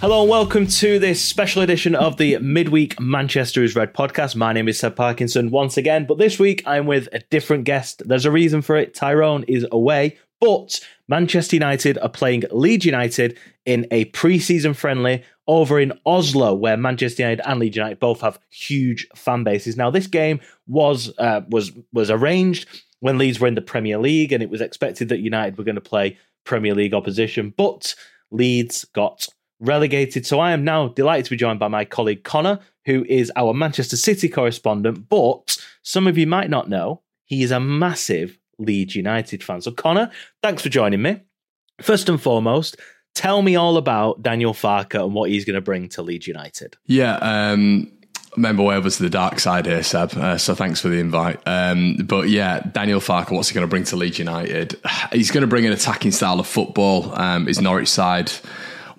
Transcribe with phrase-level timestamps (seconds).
[0.00, 4.34] Hello and welcome to this special edition of the midweek Manchester is Red podcast.
[4.34, 8.00] My name is Seb Parkinson once again, but this week I'm with a different guest.
[8.06, 8.94] There's a reason for it.
[8.94, 13.36] Tyrone is away, but Manchester United are playing Leeds United
[13.66, 18.38] in a pre-season friendly over in Oslo, where Manchester United and Leeds United both have
[18.48, 19.76] huge fan bases.
[19.76, 22.66] Now, this game was uh, was was arranged
[23.00, 25.74] when Leeds were in the Premier League, and it was expected that United were going
[25.74, 27.94] to play Premier League opposition, but
[28.30, 29.28] Leeds got
[29.60, 30.26] relegated.
[30.26, 33.54] So I am now delighted to be joined by my colleague Conor, who is our
[33.54, 35.08] Manchester City correspondent.
[35.08, 39.60] But some of you might not know, he is a massive Leeds United fan.
[39.60, 40.10] So, Conor,
[40.42, 41.20] thanks for joining me.
[41.80, 42.76] First and foremost,
[43.14, 46.76] tell me all about Daniel Farke and what he's going to bring to Leeds United.
[46.86, 47.90] Yeah, um,
[48.36, 50.14] member way over to the dark side here, Seb.
[50.14, 51.40] Uh, so thanks for the invite.
[51.46, 54.78] Um, but yeah, Daniel Farke, what's he going to bring to Leeds United?
[55.12, 57.18] He's going to bring an attacking style of football.
[57.18, 58.30] Um, his Norwich side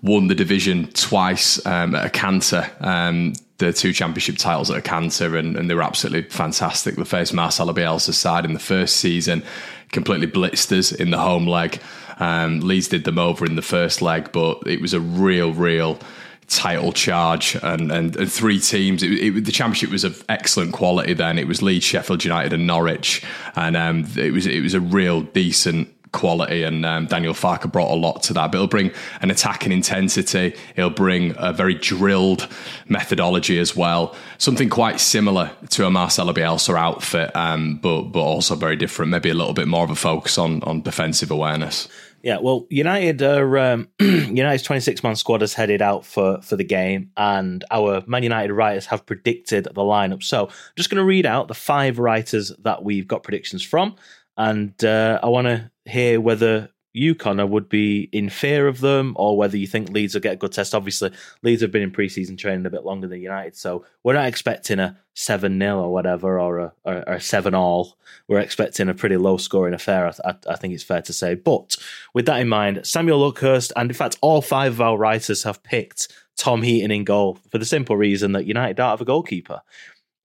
[0.02, 2.70] won the division twice um, at a canter.
[2.80, 6.96] Um, the two championship titles at a canter, and, and, they were absolutely fantastic.
[6.96, 9.44] They faced Marcelo Bielsa's side in the first season,
[9.92, 11.80] completely blitzed us in the home leg.
[12.18, 16.00] Um, Leeds did them over in the first leg, but it was a real, real
[16.48, 19.04] title charge and, and, and three teams.
[19.04, 21.14] It, it, the championship was of excellent quality.
[21.14, 23.24] Then it was Leeds, Sheffield United, and Norwich,
[23.56, 27.92] and um, it was it was a real decent quality, and um, Daniel Farke brought
[27.92, 28.52] a lot to that.
[28.52, 30.56] But he'll bring an attacking intensity.
[30.76, 32.48] He'll bring a very drilled
[32.88, 34.16] methodology as well.
[34.38, 39.12] Something quite similar to a Marcelo Bielsa outfit, um, but but also very different.
[39.12, 41.88] Maybe a little bit more of a focus on on defensive awareness.
[42.24, 46.64] Yeah, well, United are um, United's 26 man squad has headed out for for the
[46.64, 50.22] game, and our Man United writers have predicted the lineup.
[50.22, 53.96] So, I'm just going to read out the five writers that we've got predictions from
[54.38, 59.14] and uh, I want to hear whether you, Conor, would be in fear of them
[59.16, 60.76] or whether you think Leeds will get a good test.
[60.76, 61.12] Obviously,
[61.42, 64.80] Leeds have been in preseason training a bit longer than United, so we're not expecting
[64.80, 67.98] a 7 0 or whatever or a, or, a 7 all.
[68.28, 71.36] We're expecting a pretty low scoring affair, I, I, think it's fair to say.
[71.36, 71.78] But
[72.14, 75.64] with that in mind, Samuel Luckhurst, and in fact, all five of our writers have
[75.64, 79.62] picked Tom Heaton in goal for the simple reason that United don't have a goalkeeper.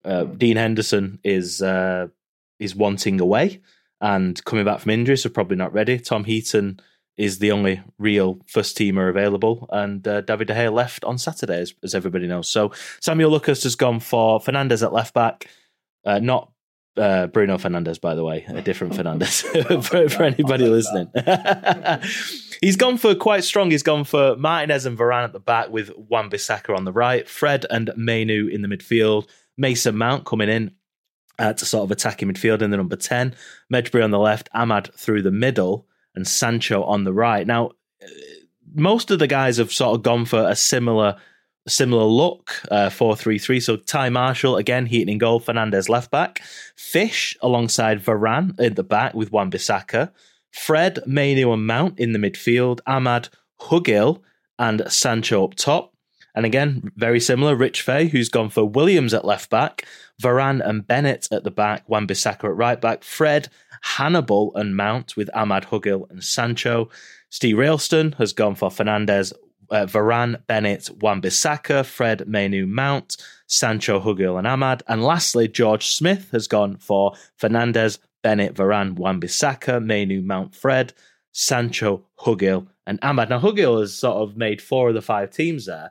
[0.05, 2.09] Uh, Dean Henderson is uh,
[2.59, 3.61] is wanting away
[4.00, 5.98] and coming back from injury, so probably not ready.
[5.98, 6.80] Tom Heaton
[7.16, 11.60] is the only real first teamer available, and uh, David De Gea left on Saturday,
[11.60, 12.48] as, as, everybody knows.
[12.48, 15.48] So Samuel Luckhurst has gone for Fernandez at left back,
[16.04, 16.50] uh, not
[16.96, 19.42] uh, Bruno Fernandes, by the way, a different Fernandez
[19.82, 21.10] for, for, anybody listening.
[22.60, 23.70] He's gone for quite strong.
[23.70, 27.28] He's gone for Martinez and Varane at the back with Wan Bissaka on the right,
[27.28, 30.72] Fred and Mainoo in the midfield, Mason Mount coming in
[31.38, 33.34] uh, to sort of attacking midfield in the number 10.
[33.72, 37.47] Mejbri on the left, Amad through the middle, and Sancho on the right.
[37.47, 37.70] Now,
[38.02, 38.06] uh,
[38.74, 41.16] most of the guys have sort of gone for a similar
[41.69, 43.60] similar look, uh, 4-3-3.
[43.60, 46.41] So Ty Marshall, again, Heaton in goal, Fernandez left back.
[46.76, 50.12] Fish alongside Varane in the back with Wan Bissaka.
[50.52, 52.80] Fred, Mainoo and Mount in the midfield.
[52.86, 53.28] Amad,
[53.60, 54.22] Hugill
[54.58, 55.92] and Sancho up top.
[56.34, 59.86] And again, very similar, Rich Fay, who's gone for Williams at left back,
[60.22, 63.49] Varane and Bennett at the back, Wan Bissaka at right back, Fred,
[63.82, 66.88] Hannibal and Mount with Amad Hugill and Sancho.
[67.31, 69.32] Steve Railston has gone for Fernandez,
[69.71, 73.16] uh, Varane, Bennett, Wan Bissaka, Fred, Mainoo, Mount,
[73.47, 74.82] Sancho, Hugill and Amad.
[74.88, 80.93] And lastly, George Smith has gone for Fernandez, Bennett, Varane, Wan Bissaka, Mainoo, Mount, Fred,
[81.32, 83.29] Sancho, Hugill and Amad.
[83.29, 85.90] Now, Hugill has sort of made four of the five teams there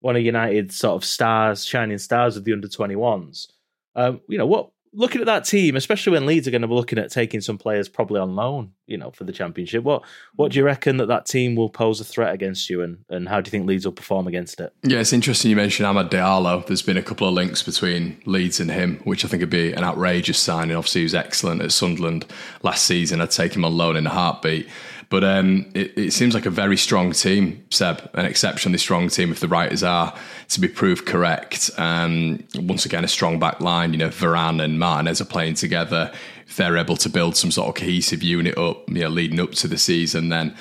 [0.00, 3.48] one of United's sort of stars, shining stars of the under 21s.
[3.96, 6.74] Um, you know, what looking at that team, especially when Leeds are going to be
[6.74, 9.84] looking at taking some players probably on loan, you know, for the championship.
[9.84, 10.02] What
[10.34, 13.28] what do you reckon that that team will pose a threat against you, and and
[13.28, 14.72] how do you think Leeds will perform against it?
[14.82, 16.66] Yeah, it's interesting you mentioned Amad Diallo.
[16.66, 19.72] There's been a couple of links between Leeds and him, which I think would be
[19.72, 20.76] an outrageous signing.
[20.76, 22.26] Obviously, he was excellent at Sunderland
[22.62, 23.20] last season.
[23.20, 24.68] I'd take him on loan in a heartbeat.
[25.08, 29.30] But um, it, it, seems like a very strong team, Seb, an exceptionally strong team
[29.30, 30.12] if the writers are
[30.48, 31.70] to be proved correct.
[31.78, 33.92] Um, once again, a strong back line.
[33.92, 36.10] You know, Varane and Martinez are playing together.
[36.48, 39.52] if they're able to build some sort of cohesive unit up, you know, leading up
[39.52, 40.56] to the season, then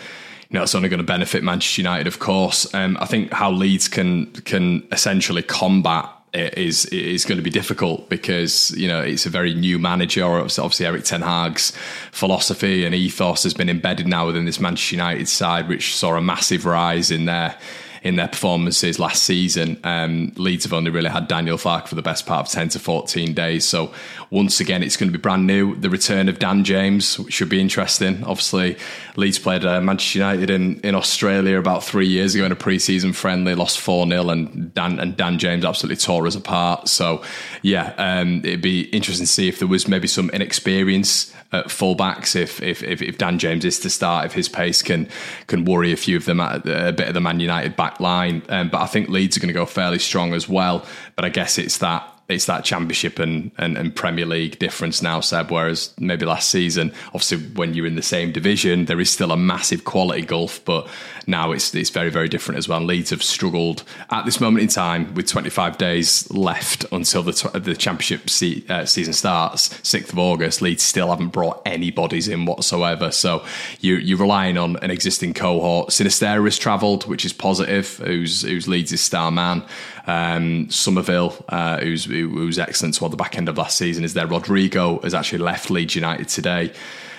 [0.50, 2.72] you know, it's only going to benefit Manchester United, of course.
[2.74, 8.10] Um, I think how Leeds can can essentially combat is is going to be difficult
[8.10, 10.26] because you know it's a very new manager.
[10.26, 11.72] Obviously, Erik Ten Hag's
[12.12, 16.22] philosophy and ethos has been embedded now within this Manchester United side, which saw a
[16.22, 17.58] massive rise in their
[18.06, 19.80] in their performances last season.
[19.84, 22.80] Um, Leeds have only really had Daniel Farke for the best part of 10 to
[22.80, 23.66] 14 days.
[23.66, 23.92] So
[24.30, 25.76] once again, it's going to be brand new.
[25.76, 28.24] The return of Dan James should be interesting.
[28.24, 28.78] Obviously,
[29.16, 33.12] Leeds played uh, Manchester United in, in Australia about three years ago in a pre-season
[33.12, 36.88] friendly, lost 4-0 and Dan, and Dan James absolutely tore us apart.
[36.88, 37.24] So
[37.64, 42.36] yeah, um, it'd be interesting to see if there was maybe some inexperience at fullbacks
[42.36, 45.08] if, if if Dan James is to start, if his pace can
[45.48, 48.44] can worry a few of them a bit of the Man United back line.
[48.50, 50.86] Um, but I think Leeds are going to go fairly strong as well.
[51.16, 55.20] But I guess it's that it's that championship and, and, and, Premier League difference now,
[55.20, 55.52] Seb.
[55.52, 59.38] Whereas maybe last season, obviously, when you're in the same division, there is still a
[59.38, 60.64] massive quality gulf.
[60.66, 60.88] But
[61.28, 62.82] now it's it's very very different as well.
[62.82, 67.76] Leeds have struggled at this moment in time with 25 days left until the the
[67.76, 70.62] Championship se- uh, season starts, 6th of August.
[70.62, 73.12] Leeds still haven't brought any bodies in whatsoever.
[73.12, 73.46] So
[73.82, 75.90] you you're relying on an existing cohort.
[75.90, 77.98] Sinisterra has travelled, which is positive.
[77.98, 79.64] Who's who's Leeds' star man.
[80.08, 84.14] Um, Summerville, uh, who's who was excellent toward the back end of last season, is
[84.14, 84.28] there.
[84.28, 86.72] Rodrigo has actually left Leeds United today.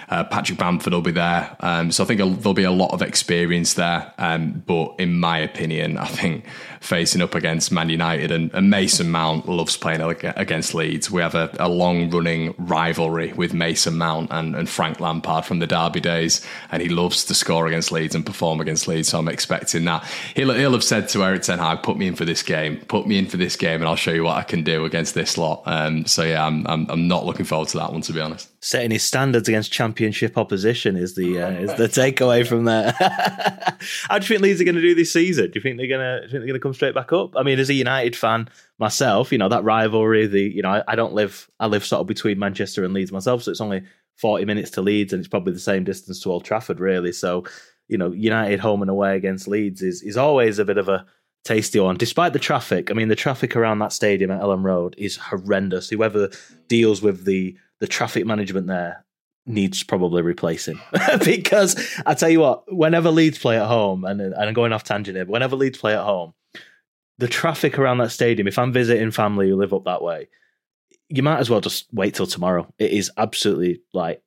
[0.08, 1.56] Uh, Patrick Bamford will be there.
[1.60, 4.12] Um, so I think there'll be a lot of experience there.
[4.18, 6.44] Um, but in my opinion, I think
[6.80, 11.10] facing up against Man United and, and Mason Mount loves playing against Leeds.
[11.10, 15.58] We have a, a long running rivalry with Mason Mount and, and, Frank Lampard from
[15.58, 19.08] the Derby days, and he loves to score against Leeds and perform against Leeds.
[19.08, 20.04] So I'm expecting that.
[20.34, 22.78] He'll, he'll have said to Erik Ten Hag, "Put me in for this game.
[22.88, 25.14] Put me in for this game, and I'll show you what I can do against
[25.14, 28.12] this lot." Um, so yeah, I'm, I'm, I'm not looking forward to that one to
[28.12, 28.55] be honest.
[28.60, 32.94] Setting his standards against Championship opposition is the uh, is the takeaway from there.
[34.08, 35.50] How do you think Leeds are going to do this season?
[35.50, 36.20] Do you think they're going to?
[36.22, 37.36] Think they're going to come straight back up.
[37.36, 38.48] I mean, as a United fan
[38.78, 40.26] myself, you know that rivalry.
[40.26, 43.12] The you know I, I, don't live I live sort of between Manchester and Leeds
[43.12, 43.82] myself, so it's only
[44.16, 47.12] forty minutes to Leeds, and it's probably the same distance to Old Trafford, really.
[47.12, 47.44] So
[47.88, 51.06] you know, United home and away against Leeds is is always a bit of a
[51.44, 52.90] tasty one, despite the traffic.
[52.90, 55.88] I mean, the traffic around that stadium at Elland Road is horrendous.
[55.88, 56.30] Whoever
[56.68, 59.04] deals with the the traffic management there
[59.46, 60.80] needs probably replacing
[61.24, 64.84] because I tell you what, whenever Leeds play at home, and, and I'm going off
[64.84, 66.34] tangent here, but whenever Leeds play at home,
[67.18, 70.28] the traffic around that stadium, if I'm visiting family who live up that way,
[71.08, 72.66] you might as well just wait till tomorrow.
[72.78, 74.22] It is absolutely like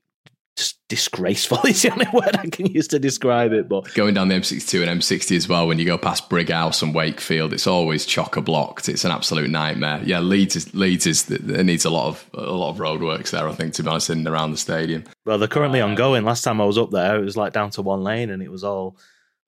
[0.60, 3.68] just disgraceful is the only word I can use to describe it.
[3.68, 6.94] But going down the M62 and M60 as well, when you go past Brighouse and
[6.94, 8.90] Wakefield, it's always chocker blocked.
[8.90, 10.02] It's an absolute nightmare.
[10.04, 13.48] Yeah, Leeds is Leeds is it needs a lot of a lot of roadworks there.
[13.48, 15.06] I think to be honest, in around the stadium.
[15.26, 16.24] Well, they're currently ongoing.
[16.24, 18.52] Last time I was up there, it was like down to one lane, and it
[18.52, 18.98] was all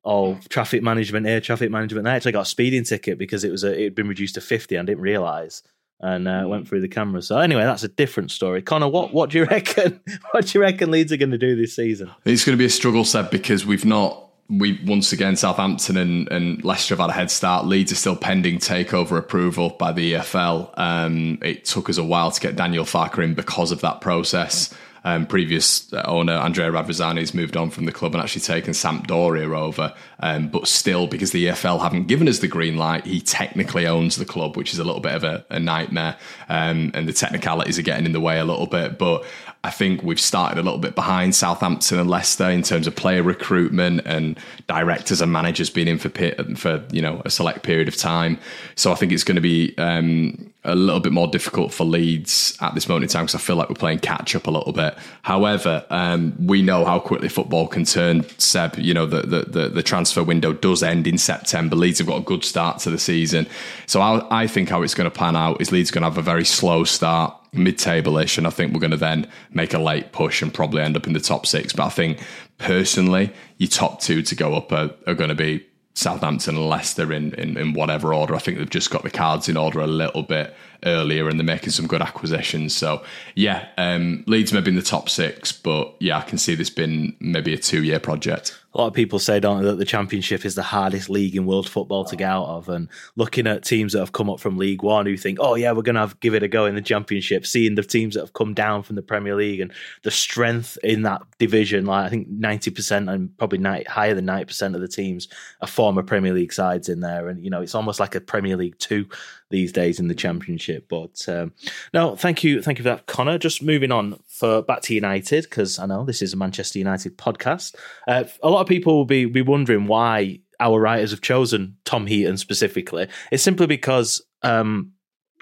[0.04, 2.14] all traffic management here, traffic management there.
[2.14, 4.42] I actually got a speeding ticket because it was a, it had been reduced to
[4.42, 4.78] fifty.
[4.78, 5.62] I didn't realise
[6.02, 7.22] and uh, went through the camera.
[7.22, 8.62] So anyway, that's a different story.
[8.62, 10.02] Conor, what what do you reckon?
[10.32, 12.12] What do you reckon Leeds are going to do this season?
[12.26, 14.28] It's going to be a struggle, Seb, because we've not.
[14.50, 17.66] We once again Southampton and, and Leicester have had a head start.
[17.66, 20.78] Leeds are still pending takeover approval by the EFL.
[20.78, 24.74] Um, it took us a while to get Daniel Farke in because of that process.
[25.04, 29.58] Um, previous owner Andrea Radrizzani has moved on from the club and actually taken Sampdoria
[29.58, 29.94] over.
[30.20, 34.18] Um, but still, because the EFL haven't given us the green light, he technically owns
[34.18, 36.18] the club, which is a little bit of a, a nightmare.
[36.50, 39.00] Um, and the technicalities are getting in the way a little bit.
[39.00, 39.26] But
[39.64, 43.22] I think we've started a little bit behind Southampton and Leicester in terms of player
[43.22, 46.10] recruitment and directors and managers being in for
[46.56, 48.40] for you know a select period of time.
[48.76, 52.58] So I think it's going to be um, a little bit more difficult for Leeds
[52.60, 54.74] at this moment in time because I feel like we're playing catch up a little
[54.74, 54.98] bit.
[55.22, 58.28] However, um, we know how quickly football can turn.
[58.40, 61.76] Seb, you know the, the, the the transfer window does end in September.
[61.76, 63.46] Leeds have got a good start to the season,
[63.86, 66.18] so I, I think how it's going to pan out is Leeds going to have
[66.18, 69.80] a very slow start mid-table ish, and I think we're going to then make a
[69.80, 71.74] late push and probably end up in the top six.
[71.74, 72.20] But I think
[72.58, 77.12] personally, your top two to go up are, are going to be Southampton and Leicester
[77.12, 78.36] in, in, in whatever order.
[78.36, 80.56] I think they've just got the cards in order a little bit
[80.86, 82.76] earlier and they're making some good acquisitions.
[82.76, 83.04] So
[83.36, 87.16] yeah, um, Leeds maybe in the top six, but yeah, I can see this being
[87.20, 90.46] maybe a two year project a lot of people say, don't they, that the championship
[90.46, 92.70] is the hardest league in world football to get out of.
[92.70, 92.88] And
[93.18, 95.82] looking at teams that have come up from League One who think, oh, yeah, we're
[95.82, 98.54] going to give it a go in the championship, seeing the teams that have come
[98.54, 99.74] down from the Premier League and
[100.04, 104.74] the strength in that division, like I think 90% and probably 90, higher than 90%
[104.74, 105.28] of the teams
[105.62, 107.28] are former Premier League sides in there.
[107.28, 109.06] And, you know, it's almost like a Premier League 2
[109.52, 110.88] these days in the championship.
[110.90, 111.54] But um,
[111.94, 113.38] no, thank you, thank you for that, Conor.
[113.38, 117.18] Just moving on for back to United because I know this is a Manchester United
[117.18, 117.76] podcast.
[118.08, 122.08] Uh, a lot of people will be be wondering why our writers have chosen Tom
[122.08, 123.08] Heaton specifically.
[123.32, 124.94] It's simply because um,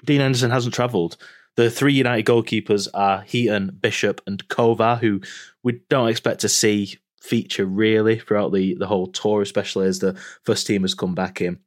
[0.04, 1.16] Dean Henderson hasn't travelled.
[1.56, 5.20] The three United goalkeepers are Heaton, Bishop, and Kovar, who
[5.62, 10.18] we don't expect to see feature really throughout the, the whole tour, especially as the
[10.44, 11.58] first team has come back in.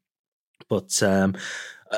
[0.67, 1.35] But um,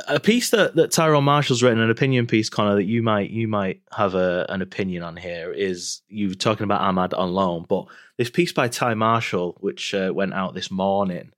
[0.08, 3.48] a piece that, that Tyrone Marshall's written, an opinion piece, Conor, that you might you
[3.48, 7.66] might have a, an opinion on here is you were talking about Amad on loan,
[7.68, 7.86] but
[8.18, 11.32] this piece by Ty Marshall, which uh, went out this morning,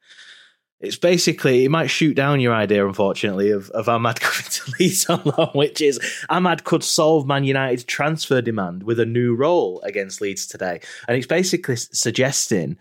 [0.79, 5.05] it's basically it might shoot down your idea, unfortunately, of, of Amad coming to Leeds
[5.07, 5.99] on loan, which is
[6.29, 11.17] Amad could solve Man United's transfer demand with a new role against Leeds today, and
[11.17, 12.77] it's basically suggesting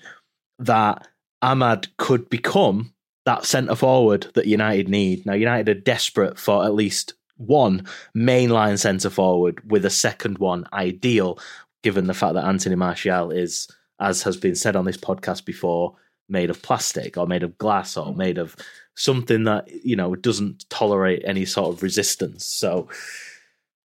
[0.58, 1.06] that
[1.42, 2.92] Amad could become
[3.26, 5.26] that centre forward that United need.
[5.26, 10.64] Now, United are desperate for at least one mainline centre forward with a second one
[10.72, 11.38] ideal,
[11.82, 13.68] given the fact that Anthony Martial is,
[14.00, 15.96] as has been said on this podcast before,
[16.28, 18.56] made of plastic or made of glass or made of
[18.94, 22.46] something that, you know, doesn't tolerate any sort of resistance.
[22.46, 22.88] So,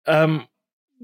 [0.08, 0.48] um,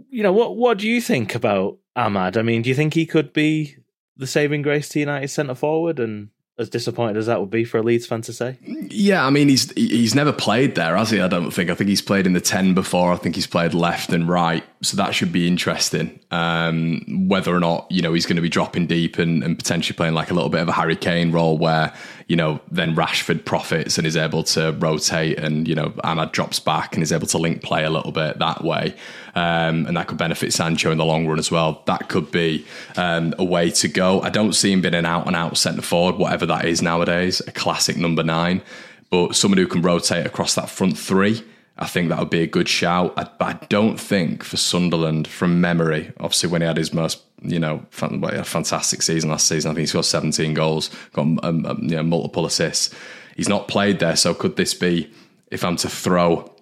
[0.10, 2.38] you know, what what do you think about Amad?
[2.38, 3.76] I mean, do you think he could be
[4.16, 7.77] the saving grace to United centre forward and as disappointed as that would be for
[7.77, 8.58] a Leeds fan to say?
[8.62, 11.20] Yeah, I mean he's he's never played there, has he?
[11.20, 11.70] I don't think.
[11.70, 13.12] I think he's played in the ten before.
[13.12, 16.20] I think he's played left and right, so that should be interesting.
[16.32, 19.96] Um, whether or not you know he's going to be dropping deep and, and potentially
[19.96, 21.94] playing like a little bit of a Harry Kane role, where
[22.28, 26.60] you know then Rashford profits and is able to rotate, and you know Amad drops
[26.60, 28.96] back and is able to link play a little bit that way
[29.36, 31.84] um, and that could benefit Sancho in the long run as well.
[31.86, 32.66] That could be
[32.98, 34.22] um, a way to go.
[34.22, 37.42] I don't see him being an out and out centre forward, whatever that is nowadays,
[37.48, 38.62] a classic number nine,
[39.10, 41.44] but someone who can rotate across that front three.
[41.78, 43.13] I think that would be a good shout.
[43.18, 47.22] I, but I don't think for Sunderland, from memory, obviously when he had his most,
[47.42, 51.80] you know, fantastic season last season, I think he scored 17 goals, got um, um,
[51.82, 52.94] you know, multiple assists.
[53.36, 55.12] He's not played there, so could this be,
[55.50, 56.54] if I'm to throw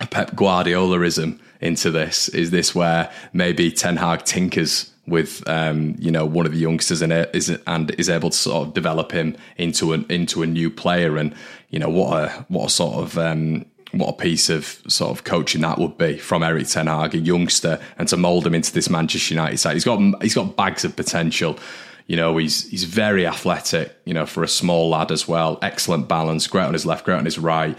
[0.00, 2.28] a Pep Guardiolaism into this?
[2.28, 7.02] Is this where maybe Ten Hag tinkers with um, you know one of the youngsters
[7.02, 10.70] it is and is able to sort of develop him into an into a new
[10.70, 11.34] player and
[11.70, 13.66] you know what a what a sort of um,
[13.98, 17.18] what a piece of sort of coaching that would be from Erik Ten Hag, a
[17.18, 19.74] youngster, and to mould him into this Manchester United side.
[19.74, 21.58] He's got he's got bags of potential.
[22.06, 23.96] You know, he's he's very athletic.
[24.04, 25.58] You know, for a small lad as well.
[25.62, 27.76] Excellent balance, great on his left, great on his right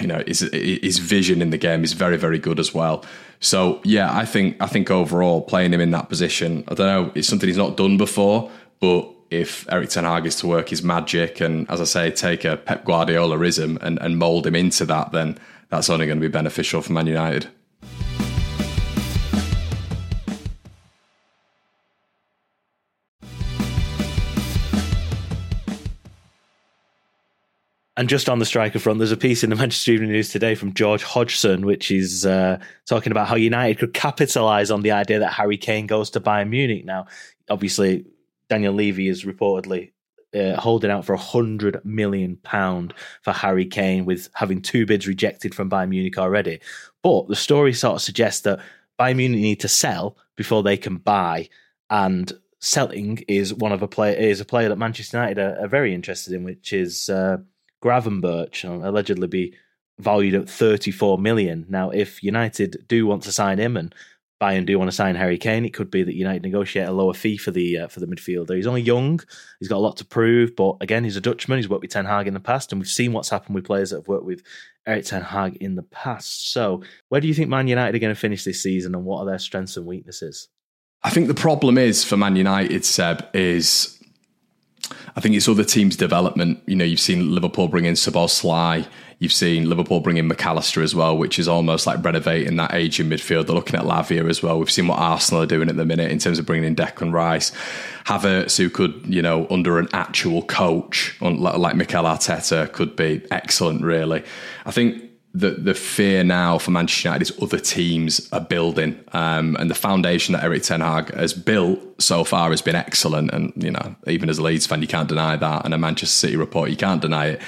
[0.00, 3.04] you know his his vision in the game is very very good as well.
[3.40, 7.12] So yeah, I think I think overall playing him in that position, I don't know,
[7.14, 10.82] it's something he's not done before, but if Erik Ten Hag is to work his
[10.82, 15.12] magic and as I say, take a Pep Guardiolaism and, and mould him into that,
[15.12, 17.48] then that's only going to be beneficial for Man United.
[27.96, 30.54] And just on the striker front, there's a piece in the Manchester Evening News today
[30.54, 35.18] from George Hodgson, which is uh, talking about how United could capitalise on the idea
[35.18, 36.86] that Harry Kane goes to Bayern Munich.
[36.86, 37.06] Now,
[37.50, 38.06] obviously,
[38.50, 39.92] Daniel Levy is reportedly
[40.34, 42.92] uh, holding out for a hundred million pound
[43.22, 46.60] for Harry Kane, with having two bids rejected from Bayern Munich already.
[47.02, 48.60] But the story sort of suggests that
[48.98, 51.48] Bayern Munich need to sell before they can buy,
[51.88, 52.30] and
[52.60, 55.94] selling is one of a player is a player that Manchester United are, are very
[55.94, 57.08] interested in, which is.
[57.08, 57.38] Uh,
[57.82, 59.54] Gravenberch allegedly be
[59.98, 61.66] valued at 34 million.
[61.68, 63.94] Now, if United do want to sign him and
[64.40, 67.12] Bayern do want to sign Harry Kane, it could be that United negotiate a lower
[67.12, 68.56] fee for the uh, for the midfielder.
[68.56, 69.20] He's only young,
[69.58, 71.58] he's got a lot to prove, but again, he's a Dutchman.
[71.58, 73.90] He's worked with Ten Hag in the past, and we've seen what's happened with players
[73.90, 74.42] that have worked with
[74.86, 76.52] Erik Ten Hag in the past.
[76.52, 79.20] So, where do you think Man United are going to finish this season, and what
[79.20, 80.48] are their strengths and weaknesses?
[81.02, 84.00] I think the problem is for Man United, Seb, is
[85.16, 86.62] I think it's other teams' development.
[86.66, 88.86] You know, you've seen Liverpool bring in Szoboszlai.
[89.20, 92.72] You've seen Liverpool bring in Mac Allister as well, which is almost like renovating that
[92.72, 93.46] age in midfield.
[93.46, 94.58] They're looking at Lavia as well.
[94.58, 97.12] We've seen what Arsenal are doing at the minute in terms of bringing in Declan
[97.12, 97.52] Rice.
[98.06, 103.82] Havertz, who could, you know, under an actual coach like Mikel Arteta, could be excellent,
[103.82, 104.24] really.
[104.64, 109.54] I think the the fear now for Manchester United is other teams are building, um,
[109.60, 113.30] and the foundation that Erik Ten Hag has built so far has been excellent.
[113.32, 116.06] And you know, even as a Leeds fan, you can't deny that, and a Manchester
[116.06, 117.42] City report, you can't deny it.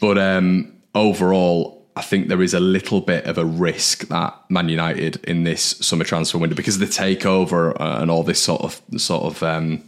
[0.00, 4.68] But um, overall, I think there is a little bit of a risk that Man
[4.68, 8.62] United in this summer transfer window, because of the takeover uh, and all this sort
[8.62, 9.42] of sort of.
[9.42, 9.82] Um,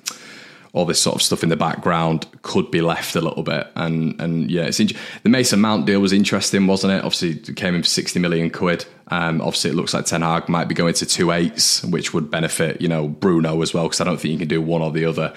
[0.74, 3.68] all this sort of stuff in the background could be left a little bit.
[3.76, 4.90] And and yeah, it's in-
[5.22, 7.04] the Mason Mount deal was interesting, wasn't it?
[7.04, 8.84] Obviously, it came in for sixty million quid.
[9.06, 12.28] Um, obviously, it looks like Ten Hag might be going to two eights, which would
[12.28, 14.90] benefit you know Bruno as well, because I don't think you can do one or
[14.90, 15.32] the other.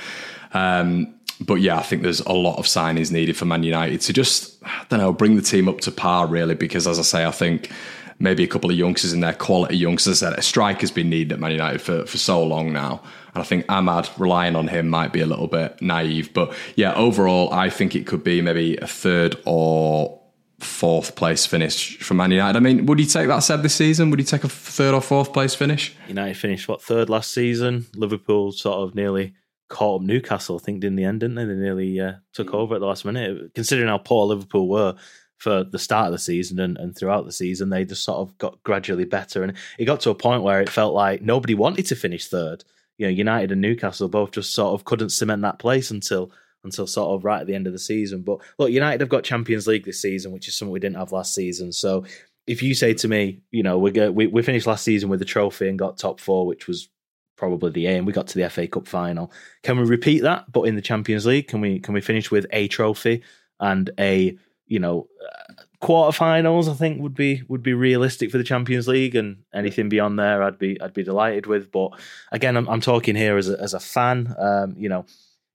[0.53, 4.13] Um, but yeah, I think there's a lot of signings needed for Man United to
[4.13, 6.55] just, I don't know, bring the team up to par, really.
[6.55, 7.71] Because as I say, I think
[8.19, 10.21] maybe a couple of youngsters in there, quality youngsters.
[10.21, 13.01] That A striker's been needed at Man United for, for so long now.
[13.33, 16.33] And I think Amad relying on him, might be a little bit naive.
[16.33, 20.19] But yeah, overall, I think it could be maybe a third or
[20.59, 22.57] fourth place finish for Man United.
[22.57, 24.09] I mean, would you take that said this season?
[24.09, 25.95] Would you take a third or fourth place finish?
[26.07, 27.85] United finished, what, third last season?
[27.93, 29.35] Liverpool sort of nearly
[29.69, 31.45] caught up Newcastle, I think, in the end, didn't they?
[31.45, 33.53] They nearly uh, took over at the last minute.
[33.53, 34.95] Considering how poor Liverpool were
[35.37, 38.37] for the start of the season and, and throughout the season, they just sort of
[38.37, 39.43] got gradually better.
[39.43, 42.63] And it got to a point where it felt like nobody wanted to finish third.
[42.97, 46.31] You know, United and Newcastle both just sort of couldn't cement that place until
[46.63, 48.21] until sort of right at the end of the season.
[48.23, 51.11] But look, United have got Champions League this season, which is something we didn't have
[51.11, 51.71] last season.
[51.71, 52.03] So
[52.47, 55.21] if you say to me, you know, we go, we, we finished last season with
[55.21, 56.89] a trophy and got top four, which was
[57.37, 58.05] probably the aim.
[58.05, 59.31] We got to the FA Cup final.
[59.63, 61.47] Can we repeat that, but in the Champions League?
[61.47, 63.23] Can we can we finish with a trophy
[63.59, 66.69] and a you know uh, quarterfinals?
[66.69, 70.43] I think would be would be realistic for the Champions League, and anything beyond there,
[70.43, 71.71] I'd be I'd be delighted with.
[71.71, 71.91] But
[72.31, 74.35] again, I'm, I'm talking here as a, as a fan.
[74.37, 75.05] Um, you know,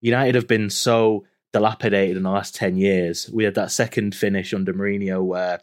[0.00, 3.28] United have been so dilapidated in the last ten years.
[3.30, 5.60] We had that second finish under Mourinho where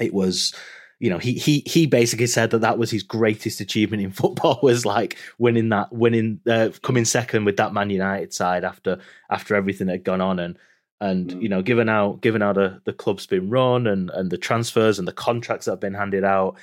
[0.00, 0.54] it was
[1.00, 4.58] you know, he he he basically said that that was his greatest achievement in football
[4.62, 8.98] was like winning that winning uh, coming second with that Man United side after
[9.30, 10.58] after everything that had gone on and
[11.00, 11.42] and mm.
[11.42, 14.98] you know given how given how the the club's been run and and the transfers
[14.98, 16.56] and the contracts that have been handed out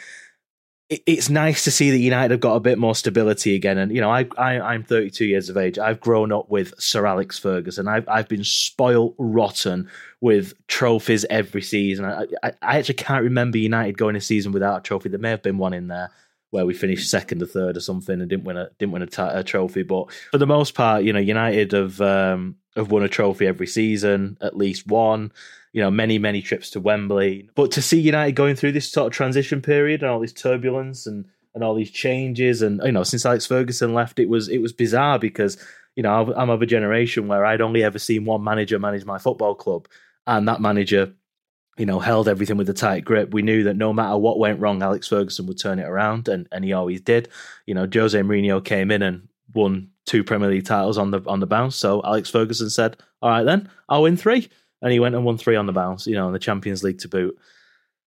[0.89, 3.77] it's nice to see that United have got a bit more stability again.
[3.79, 5.79] And you know, I, I am 32 years of age.
[5.79, 7.87] I've grown up with Sir Alex Ferguson.
[7.87, 9.89] I've I've been spoiled rotten
[10.21, 12.05] with trophies every season.
[12.05, 15.09] I, I, I actually can't remember United going a season without a trophy.
[15.09, 16.11] There may have been one in there
[16.51, 19.07] where we finished second or third or something and didn't win a didn't win a,
[19.07, 19.81] t- a trophy.
[19.81, 23.67] But for the most part, you know, United have um, have won a trophy every
[23.67, 25.31] season, at least one
[25.75, 27.49] you know, many, many trips to Wembley.
[27.53, 31.05] But to see United going through this sort of transition period and all this turbulence
[31.05, 34.59] and, and all these changes, and you know, since Alex Ferguson left, it was it
[34.59, 35.57] was bizarre because
[35.97, 39.17] you know I'm of a generation where I'd only ever seen one manager manage my
[39.17, 39.89] football club,
[40.25, 41.13] and that manager,
[41.77, 43.33] you know, held everything with a tight grip.
[43.33, 46.47] We knew that no matter what went wrong, Alex Ferguson would turn it around, and
[46.53, 47.27] and he always did.
[47.65, 51.41] You know, Jose Mourinho came in and won two Premier League titles on the on
[51.41, 51.75] the bounce.
[51.75, 54.47] So Alex Ferguson said, "All right, then I'll win three
[54.85, 56.99] and he went and won three on the bounce, you know, in the Champions League
[56.99, 57.35] to boot.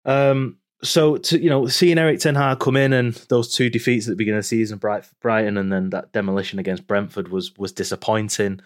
[0.04, 4.08] Um, so to you know, seeing Erik Ten Hag come in and those two defeats
[4.08, 7.72] at the beginning of the season, Brighton, and then that demolition against Brentford was was
[7.72, 8.62] disappointing.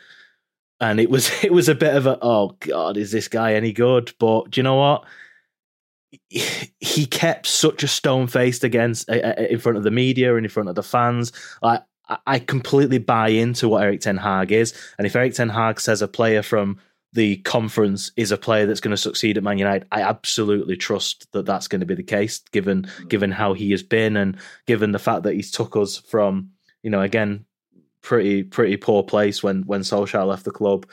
[0.79, 3.73] And it was it was a bit of a oh god, is this guy any
[3.73, 4.13] good?
[4.17, 5.03] But do you know what?
[6.81, 10.69] He kept such a stone faced against in front of the media and in front
[10.69, 11.33] of the fans.
[11.61, 11.83] Like
[12.25, 16.01] I completely buy into what Erik Ten Hag is, and if Eric Ten Hag says
[16.01, 16.79] a player from
[17.13, 21.31] the conference is a player that's going to succeed at Man United, I absolutely trust
[21.31, 23.09] that that's going to be the case, given mm.
[23.09, 26.51] given how he has been and given the fact that he's took us from,
[26.83, 27.45] you know, again,
[28.01, 30.85] pretty pretty poor place when when Solskjaer left the club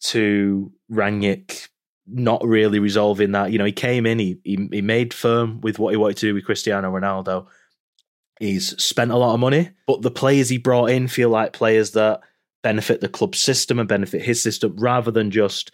[0.00, 1.68] to Rangnick
[2.06, 3.52] not really resolving that.
[3.52, 6.26] You know, he came in, he, he he made firm with what he wanted to
[6.26, 7.46] do with Cristiano Ronaldo.
[8.40, 11.92] He's spent a lot of money, but the players he brought in feel like players
[11.92, 12.22] that
[12.62, 15.70] benefit the club system and benefit his system rather than just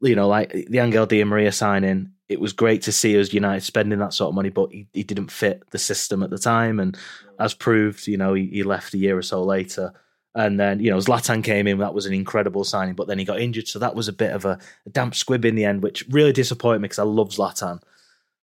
[0.00, 2.12] you know like the Angel Di Maria signing.
[2.28, 5.04] It was great to see us United spending that sort of money, but he, he
[5.04, 6.96] didn't fit the system at the time, and
[7.38, 9.92] as proved, you know he, he left a year or so later.
[10.36, 13.24] And then, you know, Zlatan came in, that was an incredible signing, but then he
[13.24, 13.68] got injured.
[13.68, 16.34] So that was a bit of a, a damp squib in the end, which really
[16.34, 17.80] disappointed me because I love Zlatan.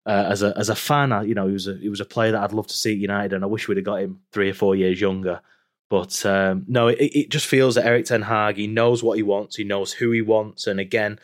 [0.06, 2.04] Uh, as a as a fan, I, you know, he was a he was a
[2.04, 4.20] player that I'd love to see at United, and I wish we'd have got him
[4.32, 5.40] three or four years younger.
[5.90, 9.24] But um, no, it, it, just feels that Erik Ten Hag, he knows what he
[9.24, 11.18] wants, he knows who he wants, and again,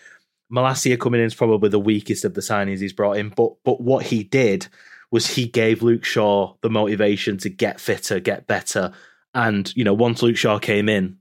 [0.52, 3.28] Malacia coming in is probably the weakest of the signings he's brought in.
[3.30, 4.66] But but what he did
[5.12, 8.92] was he gave Luke Shaw the motivation to get fitter, get better,
[9.34, 11.16] and you know once Luke Shaw came in,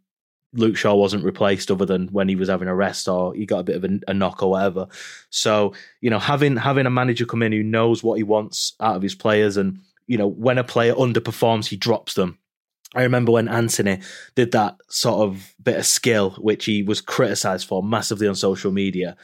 [0.53, 3.59] Luke Shaw wasn't replaced other than when he was having a rest or he got
[3.59, 4.87] a bit of a, a, knock or whatever.
[5.29, 8.95] So you know having having a manager come in who knows what he wants out
[8.95, 12.39] of his players, and you know when a player underperforms, he drops them
[12.95, 13.99] I remember when Antony
[14.35, 18.71] did that sort of bit of skill, which he was criticised for massively on social
[18.71, 19.17] media.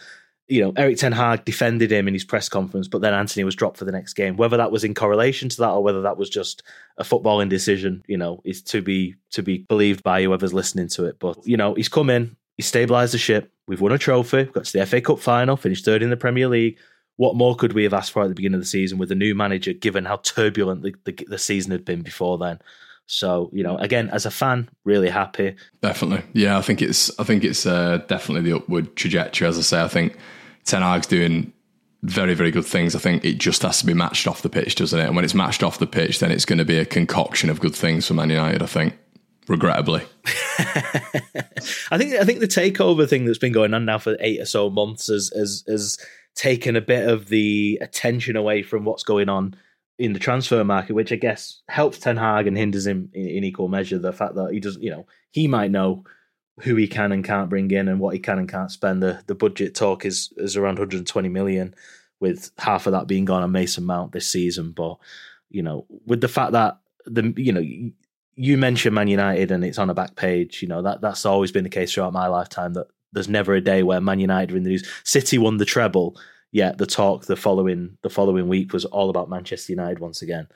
[0.47, 3.55] you know, Erik Ten Hag defended him in his press conference, but then Antony was
[3.55, 4.35] dropped for the next game.
[4.35, 6.63] Whether that was in correlation to that or whether that was just
[6.97, 11.05] a footballing decision, you know, is to be to be believed by whoever's listening to
[11.05, 11.17] it.
[11.19, 13.53] But you know, he's come in, he's stabilised the ship.
[13.67, 16.49] We've won a trophy, got to the FA Cup final, finished third in the Premier
[16.49, 16.77] League.
[17.15, 19.15] What more could we have asked for at the beginning of the season with a
[19.15, 22.59] new manager, given how turbulent the, the, the season had been before then?
[23.11, 25.55] So you know, again, as a fan, really happy.
[25.81, 26.57] Definitely, yeah.
[26.57, 29.47] I think it's I think it's uh, definitely the upward trajectory.
[29.47, 30.17] As I say, I think
[30.63, 31.51] Ten Hag's doing
[32.03, 32.95] very very good things.
[32.95, 35.07] I think it just has to be matched off the pitch, doesn't it?
[35.07, 37.59] And when it's matched off the pitch, then it's going to be a concoction of
[37.59, 38.63] good things for Man United.
[38.63, 38.97] I think,
[39.49, 40.03] regrettably.
[41.91, 44.45] I think I think the takeover thing that's been going on now for eight or
[44.45, 45.97] so months has has, has
[46.33, 49.53] taken a bit of the attention away from what's going on
[50.01, 53.43] in the transfer market, which I guess helps Ten Hag and hinders him in, in,
[53.43, 53.99] equal measure.
[53.99, 56.03] The fact that he doesn't, you know, he might know
[56.61, 59.03] who he can and can't bring in and what he can and can't spend.
[59.03, 61.75] The the budget talk is is around 120 million,
[62.19, 64.71] with half of that being gone on Mason Mount this season.
[64.71, 64.97] But
[65.51, 67.63] you know, with the fact that the you know
[68.35, 71.51] you mentioned Man United and it's on a back page, you know that that's always
[71.51, 72.73] been the case throughout my lifetime.
[72.73, 74.89] That there's never a day where Man United are in the news.
[75.03, 76.17] City won the treble
[76.51, 80.47] yet the talk the following the following week was all about Manchester United once again.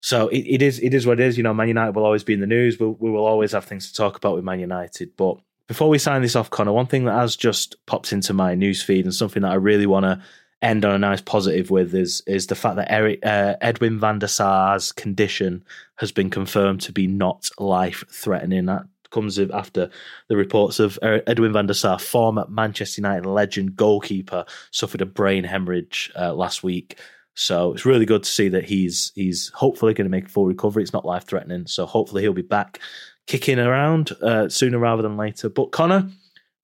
[0.00, 1.36] So it, it is it is what it is.
[1.36, 2.78] You know, Man United will always be in the news.
[2.78, 5.16] We'll, we will always have things to talk about with Man United.
[5.16, 8.54] But before we sign this off, Conor, one thing that has just popped into my
[8.54, 10.22] news feed and something that I really want to
[10.62, 14.18] end on a nice positive with is is the fact that Eric, uh, Edwin van
[14.18, 15.64] der Sar's condition
[15.96, 18.66] has been confirmed to be not life threatening.
[18.66, 19.90] That comes after
[20.28, 25.06] the reports of er, Edwin van der Sar, former Manchester United legend goalkeeper, suffered a
[25.06, 26.98] brain hemorrhage uh, last week.
[27.34, 30.46] So it's really good to see that he's he's hopefully going to make a full
[30.46, 30.82] recovery.
[30.82, 32.80] It's not life threatening, so hopefully he'll be back
[33.26, 35.50] kicking around uh, sooner rather than later.
[35.50, 36.08] But Conor,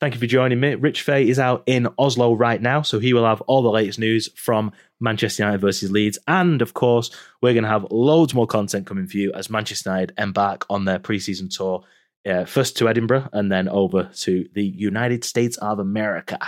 [0.01, 0.75] thank you for joining me.
[0.75, 3.99] Rich Fay is out in Oslo right now, so he will have all the latest
[3.99, 6.19] news from Manchester United versus Leeds.
[6.27, 7.11] And of course,
[7.43, 10.87] we're going to have loads more content coming for you as Manchester United embark on
[10.87, 11.85] their preseason tour
[12.27, 16.39] uh, first to Edinburgh and then over to the United States of America.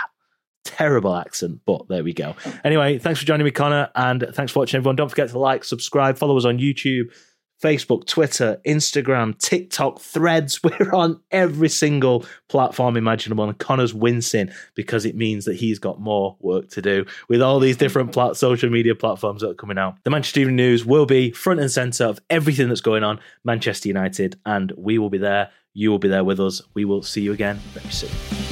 [0.63, 2.35] Terrible accent, but there we go.
[2.63, 4.95] Anyway, thanks for joining me, Conor, and thanks for watching, everyone.
[4.95, 7.11] Don't forget to like, subscribe, follow us on YouTube,
[7.61, 10.61] Facebook, Twitter, Instagram, TikTok, Threads.
[10.63, 15.99] We're on every single platform imaginable, and Conor's wincing because it means that he's got
[15.99, 19.77] more work to do with all these different plat- social media platforms that are coming
[19.77, 19.95] out.
[20.03, 23.87] The Manchester Evening News will be front and centre of everything that's going on Manchester
[23.87, 26.61] United, and we will be there you will be there with us.
[26.73, 28.44] We will see you again very soon.